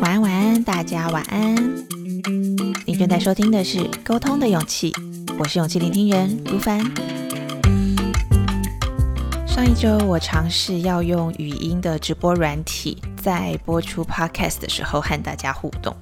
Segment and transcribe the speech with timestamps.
[0.00, 1.54] 晚安，晚安，大家晚安。
[2.86, 4.90] 你正在收听的是《沟通的勇气》，
[5.38, 6.80] 我是勇气聆听人如凡。
[9.46, 15.94] 上一周，我尝试要用语音的直播软体，在播出 Podcast 的时候和大家互动。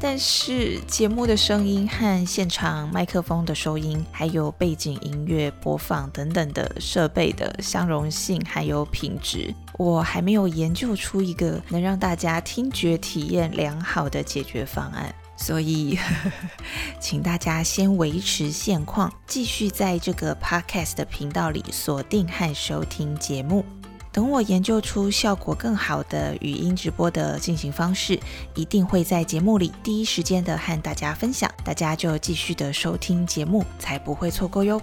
[0.00, 15.14] 但是节目的声音和现场麦克风的收音，还有背景音乐播放等等的设备的相容性还有品质，我还没有研究出一个能让大家听觉体验良好的解决方案。
[15.36, 16.32] 所以呵呵，
[17.00, 23.64] 请大家先维持现况，继续在这个 podcast 的频道里锁定和收听节目。
[24.10, 28.18] 等我研究出效果更好的语音直播的进行方式，
[28.54, 31.50] 一定会在节目里第一时间的和大家分享。
[31.64, 34.80] 大家就继续的收听节目，才不会错过哟。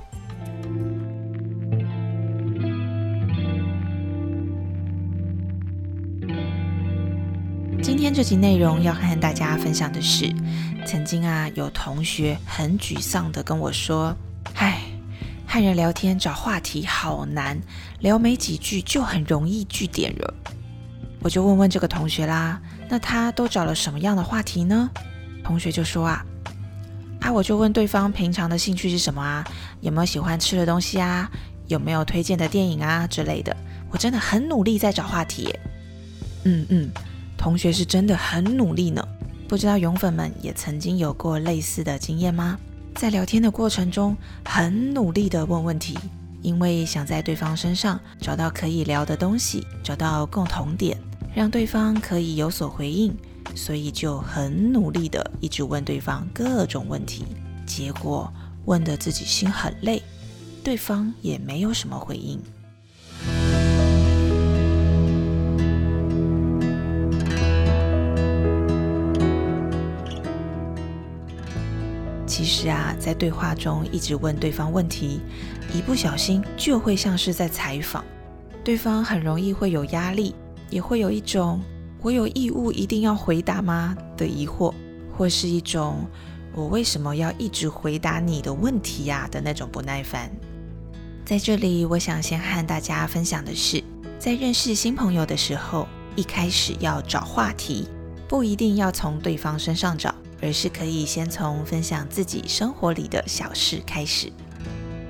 [7.82, 10.34] 今天这集内容要和大家分享的是，
[10.88, 14.16] 曾经啊有同学很沮丧的跟我说：“。”
[15.56, 17.58] 和人聊天找话题好难，
[18.02, 20.34] 聊没几句就很容易据点了。
[21.22, 24.90] 我就问问这个同学啦，那他都找了什么样的话题呢？
[25.46, 26.26] 同学就说啊，
[27.22, 29.48] 啊我就问对方平常的兴趣是什么啊，
[29.80, 31.32] 有没有喜欢吃的东西啊，
[31.68, 33.56] 有没有推荐的电影啊之类的。
[33.90, 35.58] 我真的很努力在找话题。
[36.44, 36.92] 嗯嗯，
[37.38, 39.02] 同学是真的很努力呢。
[39.48, 42.60] 不知道勇粉们也曾经有过类似的经验吗？
[42.96, 44.16] 在聊天的过程中，
[44.46, 45.98] 很努力的问问题，
[46.42, 50.98] 因为想在对方身上找到可以聊的东西，找到共同点，
[51.36, 53.14] 让对方可以有所回应，
[53.54, 57.26] 所以就很努力的一直问对方各种问题。
[57.66, 58.32] 结果
[58.64, 60.02] 问的自己心很累，
[60.64, 62.40] 对方也没有什么回应。
[72.66, 75.22] 实啊，在对话中一直问对方问题，
[75.72, 78.04] 一不小心就会像是在采访
[78.64, 80.34] 对方，很容易会有压力，
[80.72, 81.62] 也会有一种
[82.02, 84.74] “我有义务一定要回答吗”的疑惑，
[85.16, 86.08] 或是一种
[86.56, 90.32] “我为什么要一直回答你的问题呀”的那种不耐烦。
[91.24, 93.84] 在这里，我想先和大家分享的是，
[94.18, 97.88] 在认识新朋友的时候，一开始要找话题，
[98.28, 100.14] 不一定要从对方身上找。
[100.42, 104.32] 而是可以先从分享自己生活里的小事开始，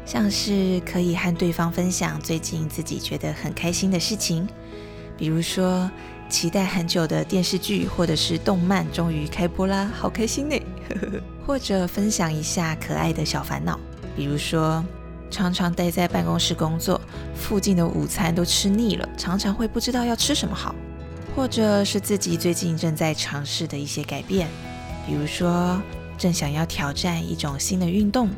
[0.06, 4.47] 像是可以和对方分享最近自己觉得很开心的事情，
[5.18, 5.90] 比如说
[6.30, 10.59] 期待很久的电视剧或者是动漫终于开播啦，好开心呢！
[11.46, 13.80] 或者分享一下可爱的小烦恼，
[14.16, 14.84] 比如说
[15.30, 17.00] 常常待在办公室工作，
[17.35, 20.74] 附近的午餐都吃腻了，常常会不知道要吃什么好，
[21.35, 24.47] 或者是自己最近正在尝试的一些改变。
[25.05, 25.81] 比如说，
[26.17, 28.29] 正想要挑战一种新的运动，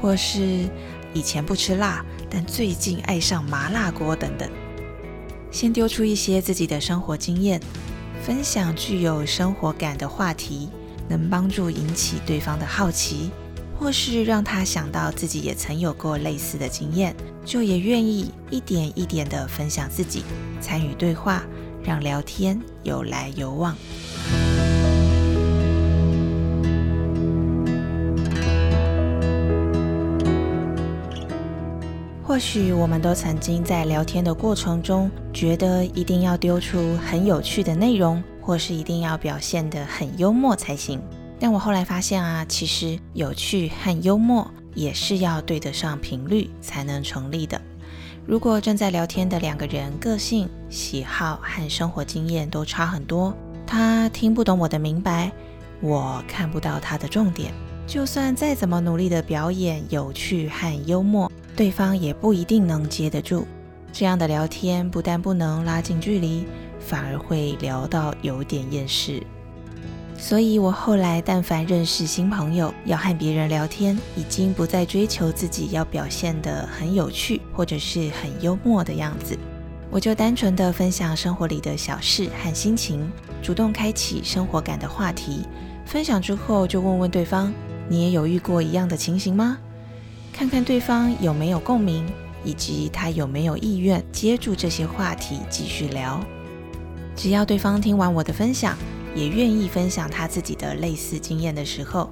[0.00, 0.68] 或是
[1.12, 4.48] 以前不吃辣，但最近爱上麻辣锅等等。
[5.50, 7.60] 先丢出一些自己的生活经验，
[8.22, 10.68] 分享具有生活感的话题，
[11.08, 13.30] 能帮助引起对方的好奇，
[13.78, 17.14] 或是让他想到自己也曾有过类似的经验，
[17.44, 20.24] 就也愿意一点一点的分享自己，
[20.60, 21.44] 参与对话，
[21.84, 23.76] 让聊天有来有往。
[32.34, 41.00] 或许我们都曾经在聊天的过程中，觉得一定要丢出很有趣的内容，或是一定要表现得很幽默才行。
[41.38, 47.60] 但我后来发现啊，其实有趣和幽默也是要对得上频率才能成立的。
[48.26, 53.32] 如果正在聊天的两个人个性、喜好和生活经验都差很多，
[53.64, 55.30] 他听不懂我的明白，
[55.80, 57.54] 我看不到他的重点，
[57.86, 61.30] 就算再怎么努力的表演有趣和幽默。
[61.56, 63.46] 对方也不一定能接得住，
[63.92, 66.44] 这样的聊天不但不能拉近距离，
[66.80, 69.22] 反而会聊到有点厌世。
[70.16, 79.38] 所以我后来但凡认识新朋友，要和别人聊天，已经不再追求自己要表现得很有趣或者是很幽默的样子，
[79.90, 83.08] 我就单纯的分享生活里的小事和心情，
[83.42, 85.44] 主动开启生活感的话题。
[85.84, 87.52] 分享之后就问问对方：
[87.88, 89.58] 你也有遇过一样的情形吗？
[90.36, 92.04] 看看对方有没有共鸣，
[92.44, 96.20] 以及他有没有意愿接住这些话题继续聊。
[97.14, 98.76] 只要对方听完我的分享，
[99.14, 102.10] 也愿意分享他自己的类似经验的时候，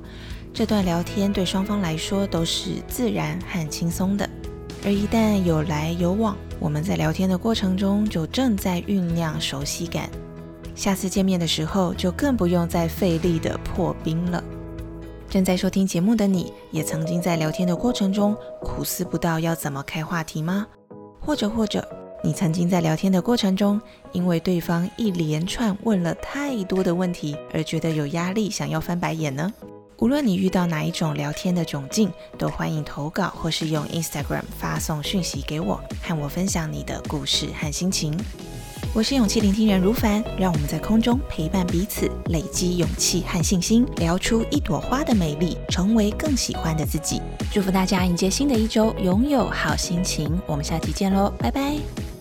[0.54, 4.30] 这段聊天对双方来说都是自然和轻松的。
[4.84, 10.08] 而一旦有来有往，我们在聊天的过程中就正在酝酿熟悉感。
[10.76, 14.42] 下次见面的时候，就更不用再费力的破冰了。
[15.32, 20.66] 正在收听节目的你，也曾经在聊天的过程中苦思不到要怎么开话题吗？
[21.18, 21.82] 或者或者，
[22.22, 23.80] 你曾经在聊天的过程中，
[24.12, 29.50] 因为对方一连串问了太多的问题而觉得有压力，想要翻白眼呢？
[30.00, 38.14] 无论你遇到哪一种聊天的窘境，都欢迎投稿或是用 Instagram 发送讯息给我，和我分享你的故事和心情。
[38.94, 47.18] 我是勇气聆听人如凡，让我们在空中陪伴彼此，累积勇气和信心，聊出一朵花的美丽，成为更喜欢的自己。
[47.50, 50.38] 祝福大家迎接新的一周，拥有好心情。
[50.46, 52.11] 我们下期见喽，拜拜。